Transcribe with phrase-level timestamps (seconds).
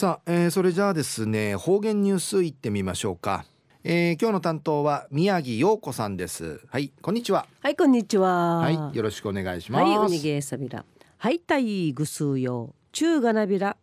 [0.00, 3.44] さあ、えー、それじゃあですね方言ニュースいってみましょうか、
[3.84, 6.62] えー、今日の担当は宮城陽子さんです。
[6.68, 7.46] はいこんにちは。
[7.60, 8.60] はいこんにちは。
[8.60, 9.84] はいよろしくお願いします。
[9.84, 10.86] はいおにげさびら
[11.18, 13.76] はいたいぐすうよ中がなびら。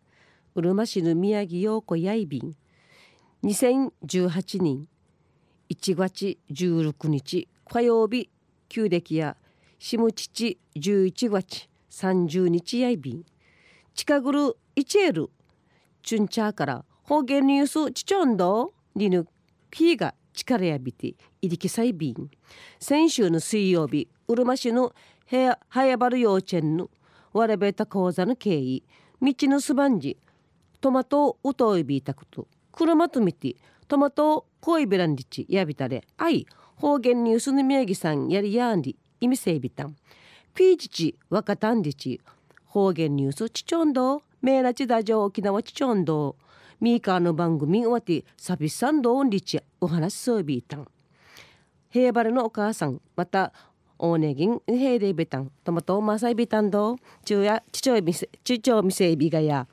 [0.56, 2.56] うるま市の宮城陽子やいびん。
[3.44, 4.88] 2018年
[5.70, 8.28] 1月16日火曜日
[8.68, 9.36] 旧暦や。
[9.78, 13.22] 下父11月30日やいびん。
[13.94, 15.30] 近ぐるいちえる
[16.02, 19.26] チュンチャーから方言ニュースちちょんどにぬ
[19.70, 22.30] 日が力やびていりきさいびん。
[22.78, 24.94] 先週の水曜日うるま市の
[25.26, 26.90] はやばる幼稚園の
[27.32, 28.82] われべた講座の経緯。
[29.20, 30.16] 道のすばんじ
[30.80, 32.46] トマトをうといびいたこと。
[32.72, 33.56] 車と見て
[33.88, 36.04] トマトを恋ベランリチやびたれ。
[36.16, 39.96] あい方言ニュースの宮城さんやりやんり意味せいびたん。
[40.54, 42.20] ピーチチ若たんりち
[42.66, 46.36] 方言ニュースちちょんどメーラチダジョ沖縄ちちょんど
[46.80, 50.86] ミーカーの番組終わってサビサンドオンリチお話しそうびいたん。
[51.90, 53.52] 平原のお母さんまた
[53.98, 55.50] おねぎんへいでべたん。
[55.64, 59.66] トマトマサイビタンド中や父親店父親店ビガや。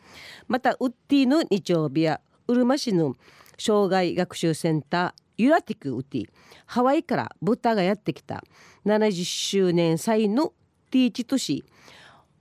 [0.48, 3.16] またウッディの日曜日やうるま市の
[3.60, 6.30] 障害学習センターユラティクウティ。
[6.66, 8.44] ハワイから豚がやってきた。
[8.88, 10.54] 70周年祭の
[10.90, 11.64] ティーチ都市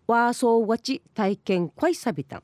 [0.07, 2.43] ワーソーワチ体験会イサビタン。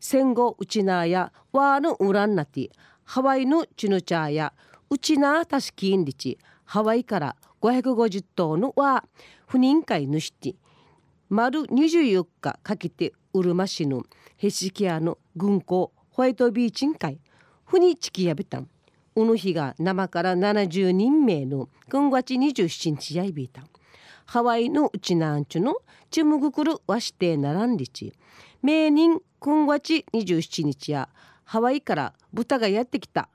[0.00, 2.70] 戦後ウチナーやワーのウランナティ
[3.04, 4.52] ハワイのチヌチャーや
[4.90, 10.54] ウチナータスキンリチハワイから550頭のワー不認会主ティ
[11.30, 14.04] 丸24日かけてうるま市の
[14.36, 17.18] ヘシキアの軍港ホワイトビーチン会
[17.64, 18.68] ふにチキやべたん。
[19.16, 23.62] うぬ日が生から70人名の今月27日やいびいた
[24.26, 25.76] ハワイのうちなんちゅの
[26.10, 28.12] ちむぐくるわしてならんりち。
[28.62, 31.08] 名人今月27日や
[31.44, 33.28] ハワイから豚がやってきた。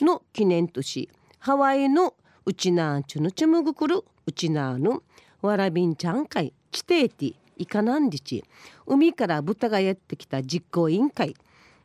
[0.00, 1.08] の記念とし
[1.38, 2.14] ハワイの
[2.44, 5.02] うちなんちゅのちむぐくるうちなの。
[5.40, 6.52] わらびんちゃん会。
[6.70, 8.44] 地底ティイカナンリチ
[8.86, 11.34] 海から豚がやってきた実行委員会。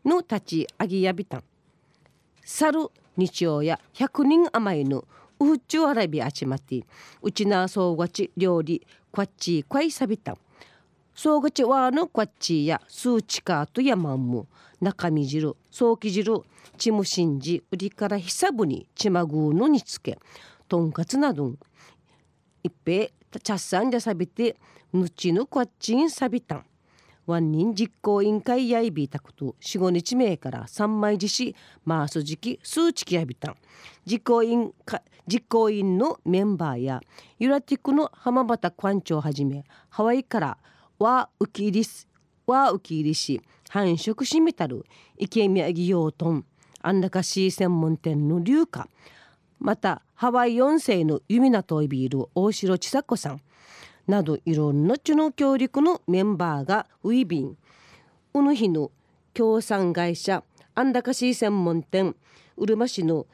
[0.06, 1.44] の立ち上げやびたん。
[2.44, 5.06] 猿日曜や100人余りの
[5.39, 6.85] ウフチュアラビアチマティ
[7.21, 10.38] うちなそうがち料理クワッチークワイサビタン
[11.16, 14.47] そうがちわのクワッチーやスーチカーとやまんむ
[14.81, 16.41] 中身汁ソーキ汁
[16.77, 20.17] チムシンジ売りから久ぶにちまぐうの煮つけ
[20.67, 21.57] とんかつなどん。
[22.63, 23.07] 一平
[23.41, 24.55] チャッサンじゃさびて
[24.91, 26.65] ぬちのクワッチンサビタン
[27.25, 33.51] ワンニン実行委員会やいびたこと四五日目から三枚実施マース時期数値きやびた。
[33.51, 33.56] ん
[34.06, 34.73] 実行委員
[35.28, 37.01] 実行委員のメンバーや
[37.39, 40.57] ユラティックの浜端館長をはじめハワイから
[41.00, 42.07] ワウキリス
[42.45, 44.85] ワーウキリし繁殖しみたる
[45.17, 46.45] 池宮城用トン
[46.81, 48.88] あんだかし専門店の流花
[49.59, 53.41] またハワイ4世のユミナトイビール大城千佐子さん。
[54.07, 57.57] などいろんな地の協力のメンバーがウィビン。
[58.33, 58.91] うぬ日の
[59.33, 60.43] 協賛会社
[60.75, 62.15] アンダカシー専門店
[62.57, 63.27] うるま市の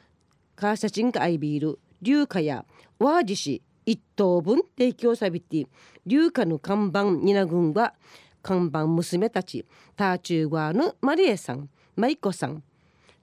[0.56, 2.64] カーシャチンカアイビール龍華や
[2.98, 5.66] ワージ市一等分提供さびて
[6.06, 7.94] 龍華の看板ニナ軍は
[8.42, 9.64] 看板娘たち
[9.96, 12.62] ターチューガーのマリエさんマイコさん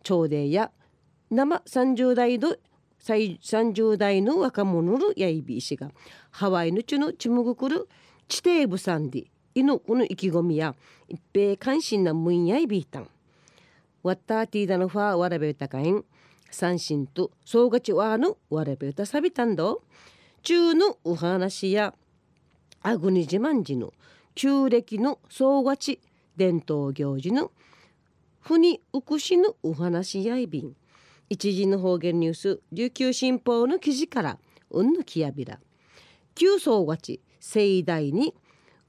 [0.04, 0.72] 朝礼や
[1.30, 2.56] 生30代の
[3.14, 5.92] 30代の若者のやいびいしが
[6.32, 7.88] ハワイのちのちむぐくる
[8.28, 9.26] 地底部さんで
[9.56, 10.76] いのこの意気込みや
[11.08, 13.10] 一平関心なむんやいびいたん。
[14.04, 16.06] わったティーダのファーわらべたかん
[16.52, 19.82] 三心とそうがちわのわらべたさびたんど。
[20.44, 21.94] 中のお話や
[22.82, 23.94] あぐに自慢じの
[24.34, 26.00] 旧暦の総がち
[26.38, 27.52] 伝統行事の
[28.40, 30.76] ふにうくしのお話やいびん。
[31.30, 34.38] 一時の方言ニュース琉球新報の記事から
[34.70, 35.60] うんぬきやびら。
[36.36, 38.36] 旧総勝ち盛大に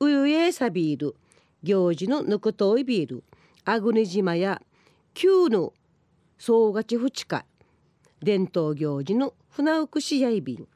[0.01, 1.17] うゆえさビール
[1.63, 3.25] 行事のぬくといビール
[3.65, 4.61] あぐね島や
[5.15, 5.73] 旧の
[6.39, 7.45] 総勝ちふちか
[8.23, 10.69] 伝統行事の船浮くしやいびん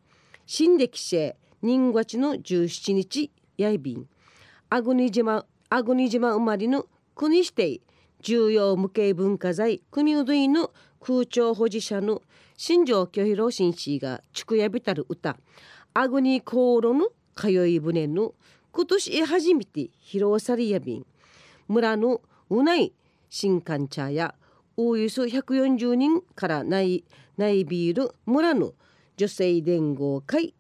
[0.47, 4.07] 新暦生人月の17日やいびん
[4.71, 7.81] あぐね島あぐね島生まれの国指定
[8.23, 10.71] 重要無形文化財組うどいの
[11.01, 12.23] 空調保持者の
[12.57, 15.37] 新庄清弘紳士がちくやびたる歌。
[15.93, 18.35] アグニコーロの通い船の
[18.71, 21.07] 今年初めて披露されやびん。
[21.67, 22.93] 村のうない
[23.29, 24.35] 新館茶や
[24.77, 27.05] およそ140人からない
[27.37, 28.73] ないビール村の
[29.17, 30.55] 女性連合会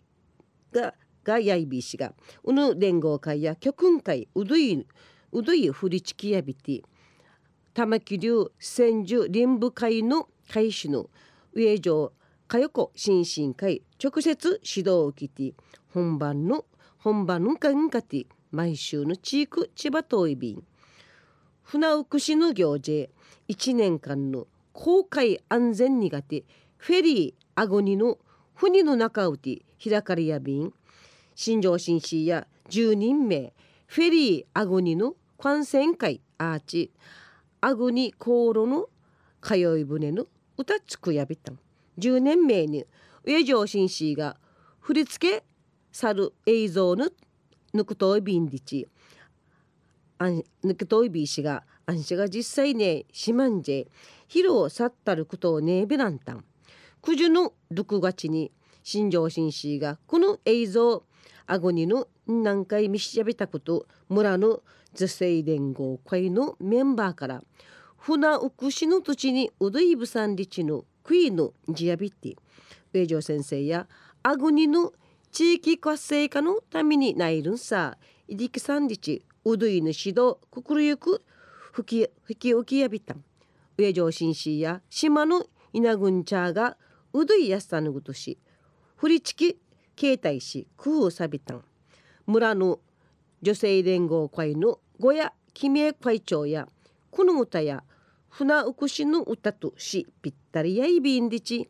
[0.72, 0.94] が
[1.24, 2.12] がやいびしが
[2.42, 4.84] うぬ連合会や極運会うどい
[5.32, 6.82] うどい振りちきやびて
[7.74, 11.08] 玉木流千住林部会の会主の
[11.54, 12.12] 上条
[12.46, 15.54] 佳代子新進会直接指導を受けて
[15.88, 16.66] 本番の
[16.98, 20.62] 本番のかんかて毎週の地域千葉遠い便
[21.62, 23.08] 船浮しの行事
[23.48, 26.44] 1年間の公開安全苦手
[26.76, 28.18] フェリーアゴニの
[28.54, 30.74] 船の中うて開かれや便
[31.34, 33.54] 新庄紳士や10人名
[33.86, 36.92] フェリーアゴニの観戦会アーチ。
[37.64, 38.88] アゴニ航路の
[39.40, 40.26] 通い船の
[40.58, 41.60] 歌つくやびたん。
[41.96, 42.84] 10年目に
[43.24, 44.36] 上城紳士が
[44.80, 45.44] 振り付け
[45.92, 47.08] 去る映像の
[47.72, 48.88] ぬくといびんりち
[50.64, 53.86] ぬくといびしがあんしが実際ねしまんじえ
[54.28, 56.44] 披露去ったることをねべらんたん。
[57.00, 58.50] 九十の6月に
[58.82, 61.04] 新庄紳士がこの映像
[61.46, 64.62] あごにの何回見しゃべたこと村の
[64.94, 67.42] 女性連合会のメンバーから
[67.96, 72.36] 船浮くしの土地にうどいぶさんりちのクイーのジアビッティ。
[72.92, 73.86] 上条先生や
[74.22, 74.92] アグニの
[75.30, 77.96] 地域活性化のためにないるんさ。
[78.28, 81.22] いりきさんりちうどいの指導くくるゆく
[81.72, 83.14] 吹き吹き浮きやびた。
[83.76, 86.76] 上条紳士や島の稲群茶が
[87.12, 88.38] うどいやさぬぐとし
[89.02, 89.58] 振りちき
[89.98, 91.64] 携帯し工夫さびたん。
[92.28, 92.78] 村の
[93.42, 96.68] 女性連合会の小屋記名会長や
[97.10, 97.82] この歌や
[98.28, 101.68] 船浮くしの歌としぴったりやいびんりち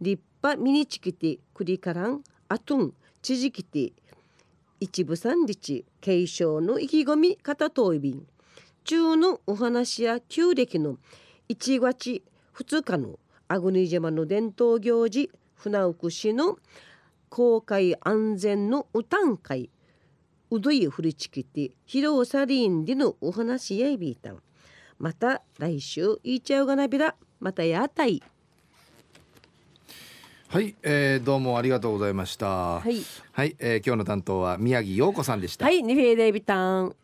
[0.00, 2.92] 立派ミニチキティクリカランアトン
[3.22, 3.92] チジキティ
[4.78, 8.24] 一部三日継承の意気込み方といびん。
[8.84, 10.98] 中のお話や旧暦の
[11.48, 12.22] 1月
[12.54, 15.28] 2日のアグニ島の伝統行事
[15.58, 16.56] 船浮くしの
[17.28, 19.70] 公開安全の歌ん会
[20.50, 24.38] うどいふりちきて披露さりんでのお話やいびいたん。
[24.98, 28.22] また来週いいちゃうがなびらまたやたい。
[30.48, 32.46] はい、えー、どうもありがとうございました。
[32.80, 33.02] はい、
[33.32, 35.66] はい、えー、今日の担当は宮城陽子さんでした。
[35.66, 36.96] はい、ニフェーデビタン